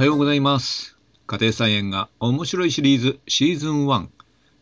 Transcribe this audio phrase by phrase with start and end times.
[0.00, 0.96] はようございます。
[1.26, 4.08] 家庭菜園が面白いシリーズシーズン1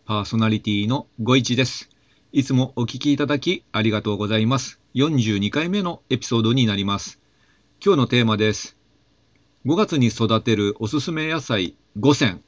[0.04, 1.90] パーソナリティのご一です。
[2.32, 4.80] いつもお聞きいただきありがとうございます。
[4.96, 7.20] 42回目のエピソードになります。
[7.80, 8.76] 今日のテーマです。
[9.64, 12.42] 5月に育てるおすすめ野菜5選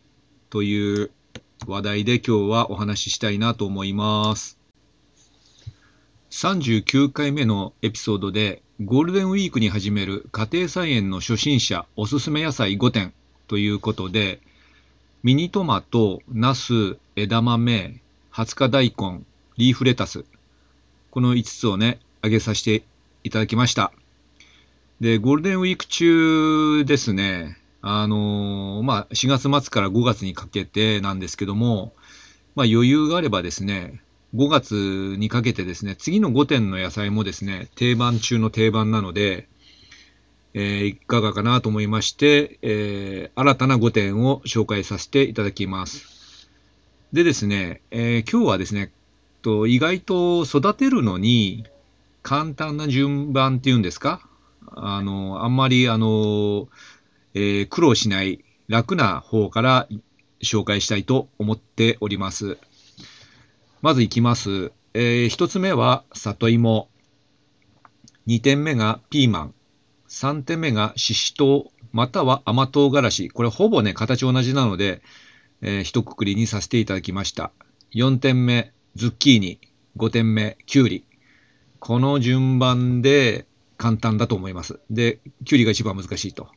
[0.48, 1.12] という
[1.68, 4.58] 話題で今日はお話ししたいなと思います。
[6.30, 13.12] 39回目のエピソードでゴールデンウィークに始める家庭菜園の初心者おすすめ野菜5点
[13.46, 14.40] ということで
[15.22, 18.00] ミニトマト、ナス、枝豆、
[18.32, 19.20] 20日大根、
[19.58, 20.24] リーフレタス
[21.10, 22.82] この5つをね挙げさせて
[23.22, 23.92] いただきました。
[24.98, 31.92] でゴールデンウィーク中ですねあのーまあ4月末から5月にかけてなんですけども
[32.54, 34.00] まあ余裕があればですね
[34.34, 39.48] 5月にかけてですね、次の5点の野菜もですね、定番中の定番なので、
[40.54, 46.48] えーいかがかなと思いまして、えー新たな5点を紹介させていただきます。
[47.12, 48.92] でですね、えー今日はですね、
[49.42, 51.64] と意外と育てるのに
[52.22, 54.20] 簡単な順番っていうんですか？
[54.66, 56.68] あの、あんまりあの、
[57.34, 59.88] えー苦労しない楽な方から
[60.42, 62.58] 紹介したいと思っております。
[63.82, 64.72] まずいきます。
[64.92, 66.88] えー一つ目は里芋。
[68.26, 69.54] 二点目がピーマン。
[70.06, 73.30] 三点目がししとう、または甘唐辛子。
[73.30, 75.00] これほぼね、形同じなので、
[75.62, 77.52] えー一括りにさせていただきました。
[77.90, 79.58] 四点目、ズッキーニ。
[79.96, 81.04] 五点目、きゅうり。
[81.78, 83.46] この順番で
[83.78, 84.78] 簡単だと思います。
[84.90, 86.48] で、きゅうりが一番難しいと。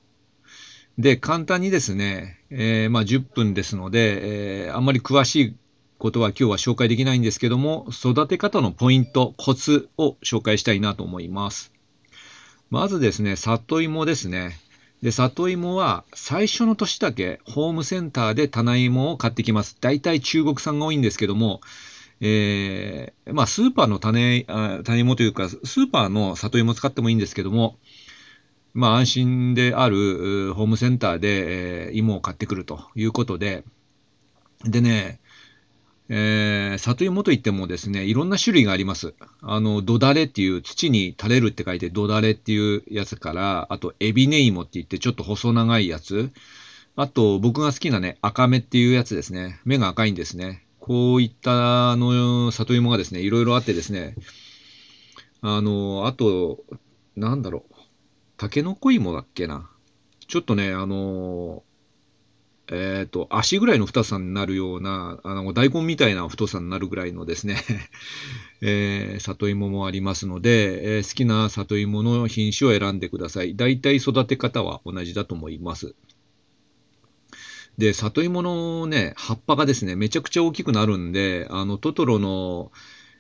[0.98, 5.56] で、簡単にですね、えーまあ10分ですので、えーあんまり詳しい
[6.04, 11.72] ことは今日は紹介できないんですけども、育て方のポイント、コツを紹介したいなと思います。
[12.70, 14.60] まずですね、里芋ですね。
[15.02, 19.78] で、里芋は最初の年だけホームセンターで棚芋を買ってきます。
[19.80, 21.62] 大体中国産が多いんですけども、
[22.20, 24.44] えーまあスーパーの種
[24.84, 27.78] 種芋というか、スーパーの里芋使ってもいいんですけども、
[28.74, 33.64] まあ安心であるホームセンターで、え芋を買ってくるということで、
[34.66, 35.22] でね、
[36.10, 39.14] えー里芋といってもですね、いろんな種類があります。
[39.42, 46.32] あの、土だれっていう土に垂れるって書いて土だれっていうやつから、あとエビネイモって言ってちょっと細長いやつ。
[46.96, 49.60] あと僕が好きなね、赤目っていうやつですね。
[49.66, 50.66] 目が赤いんですね。
[50.80, 54.16] こういったあの里芋がですね、いろいろあってですね、
[55.42, 56.64] あの、あと、
[57.16, 57.76] なんだろう、
[58.38, 59.70] タケノコ芋だっけな。
[60.28, 61.64] ちょっとね、あの、
[62.72, 67.58] えっ、と、足ぐらいの太さになるような、あの、大根みたいな太さになるぐらいのですね、
[68.62, 73.56] えー里芋もありますので、えー好きな里芋の品種を選んでください。
[73.56, 75.94] 大体育て方は同じだと思います。
[77.78, 82.72] で、里芋のね、葉っぱがですね、めちゃくちゃ大きくなるんで、あの、トトロの、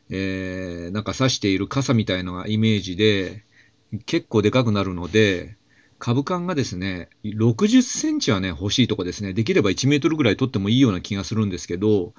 [0.09, 3.45] えーなんか刺している傘みたいなイメージで、
[4.05, 5.57] 結構でかくなるので、
[6.03, 9.31] 株間がですね、60センチはね、欲しいとこですね。
[9.31, 12.13] できれば1メートルぐらい取ってもいいような気がするんですけど、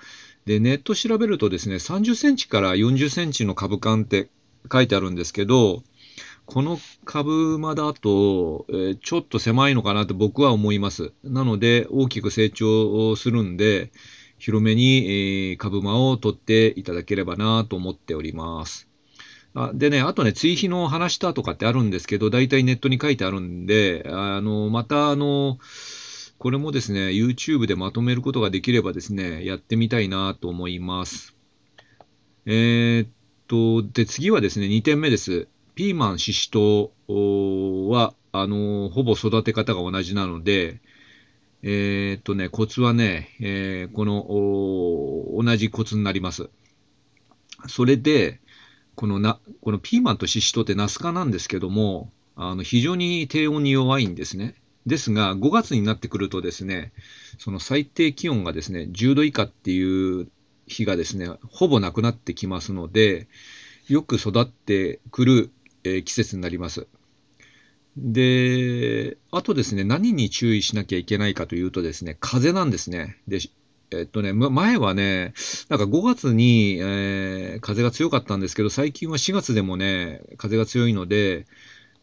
[0.47, 4.31] で、ネット調べるとですね、30センチから40センチの株間って
[4.73, 5.83] 書いてあるんですけど、
[6.47, 11.13] この株間だと、えーちょっと狭いのかなと僕は思います。
[11.23, 13.93] なので、大きく成長するんで、
[14.39, 18.94] 広めに、えー株間を取っていただければなと思っております。
[19.55, 25.59] あでね、あとね、追肥の話したとかってあるんですけど、大体ネットに書いてあるんで、あの、また、あの、
[26.39, 31.37] これもですね、YouTube でまとめることができればですね、やってみたいなと思います。
[32.47, 33.09] えーっ
[33.47, 35.47] と、で、次はですね、2点目です。
[35.77, 40.81] ピーマン、シシトは、あの、ほぼ育て方が同じなので、
[41.63, 46.51] えーっとね、コツはね、えーこの、同じコツになります。
[47.69, 48.41] それで、
[48.95, 54.55] このな、このピーマンとシシトってナス科なんですけども、あの、非常に低温に弱いんですね。
[54.87, 56.93] ですが、5月になってくるとですね、
[57.39, 60.29] その最低気温がですね、10度以下っていう
[60.67, 63.29] 日がですね、ほぼなくなってきますので、
[63.89, 65.51] よく育ってくる、
[65.85, 66.87] えー季節になります。
[67.97, 73.19] で、あとですね、何に注意しなきゃいけないかというとですね、風なんですね。
[73.29, 73.39] で、
[74.01, 75.35] えっとね、前はね、
[75.69, 81.47] なんか5月に、えー風が強かったんですけど、最近は4月でもね、風が強いので、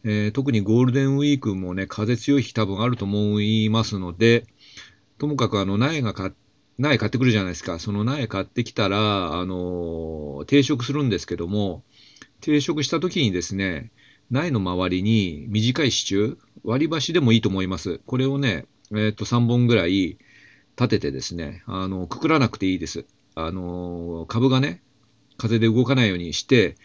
[0.04, 4.46] えー特にゴールデンウィークもね、風強い日多分あると思いますので、
[5.18, 6.14] ともかくあの苗が
[6.78, 7.78] 苗買ってくるじゃないですか。
[7.78, 11.84] その苗買ってきたら、あの定食するんですけども、
[12.40, 13.92] 定食した時にですね、
[14.30, 18.00] 苗の周りに短い支柱、割り箸でもいいと思います。
[18.06, 20.18] これをね、えっと、3本ぐらい
[20.76, 23.04] 立ててですね、あの、くくらなくていいです。
[23.34, 24.82] あの、株がね、
[25.36, 26.76] 風で動かないようにして、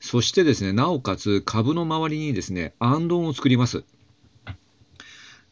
[0.00, 3.84] そしてですね、なおかつ株の周りにですね、アンドンを作ります。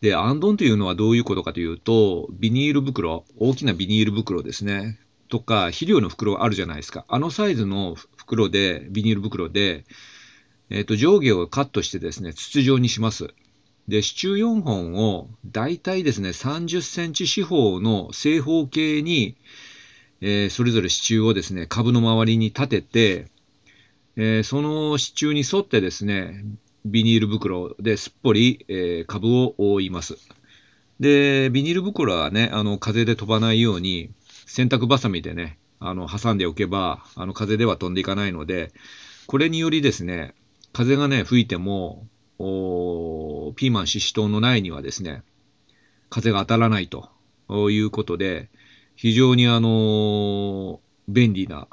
[0.01, 7.05] で、アンドンというのはどういうことかというと、ビニール袋、大きなビニール袋ですね、とか、肥料の袋あるじゃないですか。
[7.09, 9.85] あのサイズの袋で、ビニール袋で、
[10.71, 13.33] えっ、と、上下をカットしてですね、筒状にします。
[13.89, 19.37] で、支柱4本を、だいたいですね、30センチ四方の正方形に、
[20.21, 23.27] えー、それぞれ支柱をですね、株の周りに立てて、
[24.17, 26.45] えー、その支柱に沿ってですね、
[26.85, 30.17] ビニール袋ですっぽり、えー、株を覆います。
[31.01, 34.11] で、ビニール袋はね、あの、風で飛ばないように、
[34.47, 38.73] 洗濯バサミでね、あの、挟んでおけば、あの、風では飛んでいかないので、
[39.27, 40.35] これによりですね、
[40.73, 42.07] 風がね、吹いても、
[43.63, 45.23] ピーマンシシトウの苗にはですね、
[46.11, 47.11] 風が当たらないと
[47.71, 48.51] いうことで、
[48.97, 51.69] 非常にあの、便利な、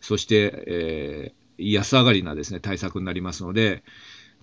[0.00, 3.82] そして、えー、安上がりなですね、対策になりますので、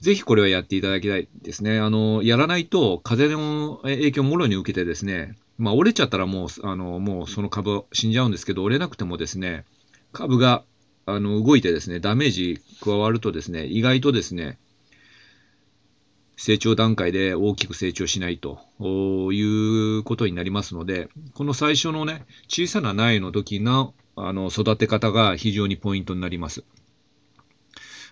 [0.02, 1.80] ぜひこれはやっていただきたいですね。
[1.80, 9.64] あの、やらないと風の影響もろに受けてですね、まあ折れちゃったらもう、あの、もうその株死んじゃうんですけど、折れなくてもですね、
[10.12, 10.66] 株が
[11.06, 14.58] あの動いてですね、ダメージ加わるとですね、意外とですね、
[16.36, 18.60] 成長段階で大きく成長しないと
[19.32, 26.64] いうことになりますので、この最初のね、小さな苗の時のあの育て方が非常にポイントになります。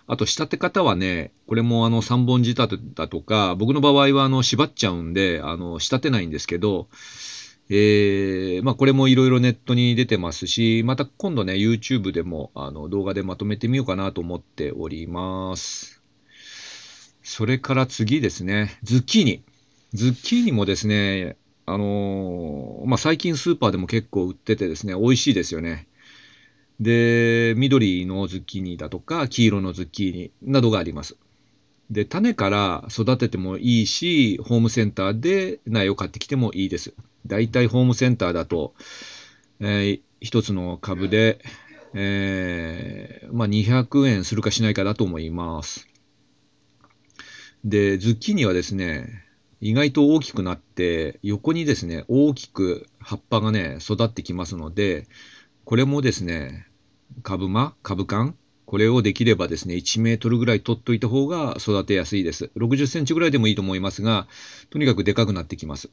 [0.06, 6.88] あと、仕立て方はね、これもあの3本仕立てだとか、僕の場合はあの縛っちゃうんで、あの仕立てないんですけど、
[7.70, 16.01] えー、まあ、これもいろいろネットに出てますし、また今度ね、YouTube でもあの動画でまとめてみようかなと思っております。
[17.22, 19.44] それから次ですね、ズッキーニ。
[19.94, 21.36] ズッキーニもですね、
[21.66, 25.86] あのー、まあ、最近スーパーでも結構売っててですね、美味しいですよね。
[26.80, 31.16] で、緑のズッキーニだとか、黄色のズッキーニなどがあります。
[31.90, 36.94] で、種から育ててもいいし、ホームセンターで苗を買ってきてもいいです。
[37.26, 38.74] だいたいホームセンターだと、
[39.60, 41.38] えー、一つの株で、
[41.94, 45.91] えー、まあ、200円するかしないかだと思います。
[47.64, 49.24] で、ズッキーニはですね、
[49.60, 55.06] 意外と大きくなって、横にですね、大きく葉っぱがね、育ってきますので、
[55.64, 56.66] これもですね、
[57.22, 58.34] 株間、株間、
[58.66, 62.50] これをできればですね、1メートルぐらい取っといた方が育てやすいです。
[62.56, 64.26] 60センチぐらいでもいいと思いますが、
[64.70, 65.90] とにかくでかくなってきます。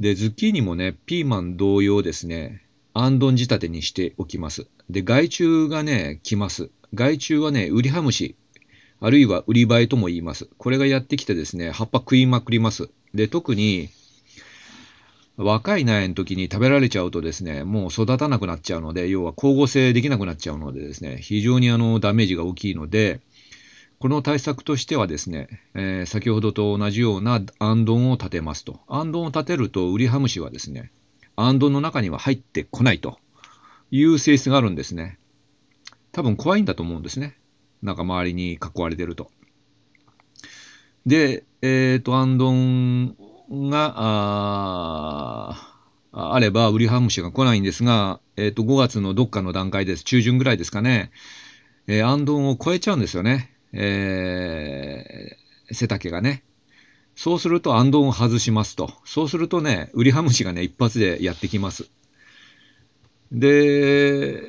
[0.00, 4.66] で、ズッキーニもね、ピーマン同様ですね、アンドン仕立てにしておきます。
[4.88, 6.70] で、害虫がね、来ます。
[6.92, 8.34] 害虫はね、ウリハムシ
[9.00, 10.48] あるいは売り映えとも言います。
[10.58, 12.90] これがやってきてですね、葉っぱ食いまくります。
[13.14, 13.88] で、特に
[15.36, 23.20] 若い苗の時に食べられちゃうとですね、もう育たなくなっちゃうので、要は光合成できなくなっちゃうのでですね、非常にあのダメージが大きいので、
[23.98, 28.80] この対策としてはですね、えー、先ほどと同じようなアンドンを立てますと。
[28.86, 30.90] アンドンを立てると、ウリハムシはですね、
[31.36, 33.18] アンドンの中には入ってこないと
[33.90, 35.18] いう性質があるんですね。
[36.12, 37.36] 多分怖いんだと思うんですね。
[37.82, 39.30] なんか周りに囲われてると。
[41.06, 43.16] で、えっ、ー、と、アンドン
[43.50, 45.76] が、あ
[46.12, 50.04] あれば、ウリハムシが来ないんですが、えっ、ー、と、5月のどっかの段階です。
[50.04, 51.10] 中旬ぐらいですかね。
[51.86, 53.54] えー、アンドンを超えちゃうんですよね。
[53.72, 56.42] えー、背丈がね。
[57.14, 58.92] そうすると、アンドンを外しますと。
[59.04, 61.90] そうするとね、ウリハムシがね、一発でやってきます。
[63.32, 64.42] で、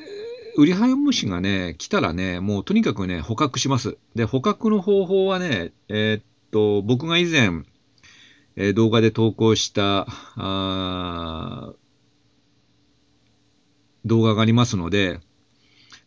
[0.55, 3.97] ウリハムシがね、来たらね、もうとにかくね、捕獲します。
[4.15, 7.63] で、捕獲の方法はね、えー、っと、僕が以前、
[8.55, 10.07] えー、動画で投稿した
[14.05, 15.19] 動画がありますので、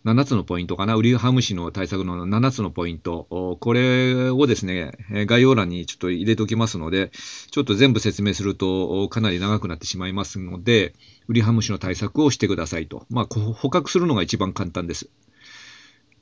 [0.04, 4.92] 7つのポイントかな、ウリハムシの対策の7つのポイント、これをですね、
[5.26, 7.10] 概要欄にちょっと入れておきますので、
[7.50, 10.94] ちょっと全部説明するとかなり長くなってしまいますので、
[11.28, 13.06] ウリハムシの対策をしてくださいと。
[13.08, 15.08] まあ、捕獲するのが一番簡単です。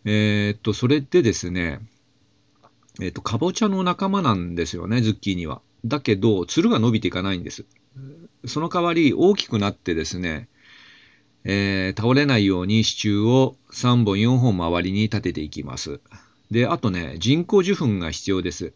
[0.04, 1.80] えー、っと、それでですね、
[3.00, 5.60] え、っと、かぼちゃの仲間なんですよね、ズッキーニは。
[5.84, 7.64] だけど、つるが伸びていかないんです。
[8.46, 10.48] その代わり、大きくなってですね、
[11.44, 16.00] えー、倒れないように支柱を3本4本周りに立てていきます。
[16.50, 18.72] で、あとね、人工授粉が必要です。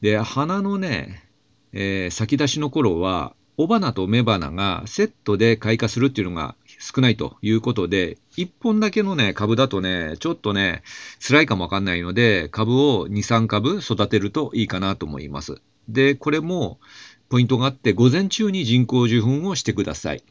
[0.00, 1.28] で、花のね、
[1.72, 10.82] えー、先出しの頃は、雄花と雌花がセットで開花するっていうのが少ないということで、1本だけのね、株だとね、ちょっとね、
[11.26, 15.62] 辛いかもわかんないので、株を2、3株育てるといいかなと思います。
[15.88, 16.78] で、これも
[17.30, 20.22] ポイントがあって、午前中に人工授粉をしてください。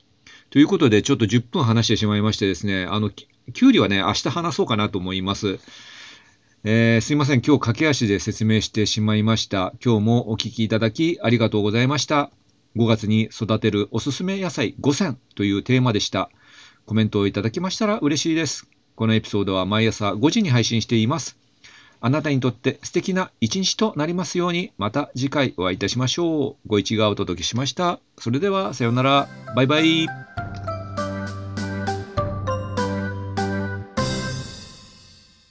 [0.49, 5.59] ということで、ちょっと10分話してしまいましてですね、あの、きゅうりはね、明日話そうかなと思います。
[6.63, 7.41] えー、すいません。
[7.41, 9.73] 今日駆け足で説明してしまいました。
[9.83, 12.31] 今日もお聞きいただきありがとうございました。
[12.75, 16.29] 5月に育てるおすすめ野菜5選というテーマでした。
[16.85, 18.67] コメントをいただきましたら嬉しいです。
[18.95, 21.37] このエピソードは毎朝5時に配信しています。
[22.01, 26.67] あなたにとって素敵な一日となりますように、また次回お会いいたしましょう。
[26.67, 27.99] ご一がお届けしました。
[28.17, 29.27] それでは、さようなら。
[29.55, 30.44] バイバイ。